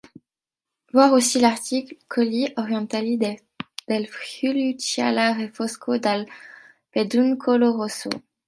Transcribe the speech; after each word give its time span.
Voir 0.93 1.13
aussi 1.13 1.39
l’article 1.39 1.95
Colli 2.07 2.51
Orientali 2.57 3.19
del 3.19 4.07
Friuli 4.07 4.75
Cialla 4.79 5.31
Refosco 5.33 5.99
dal 5.99 6.25
Peduncolo 6.89 7.73
rosso. 7.73 8.09